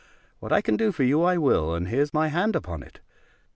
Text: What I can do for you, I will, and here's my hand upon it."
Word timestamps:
What 0.39 0.51
I 0.51 0.61
can 0.63 0.77
do 0.77 0.91
for 0.91 1.03
you, 1.03 1.21
I 1.21 1.37
will, 1.37 1.75
and 1.75 1.87
here's 1.87 2.11
my 2.11 2.29
hand 2.29 2.55
upon 2.55 2.81
it." 2.81 3.01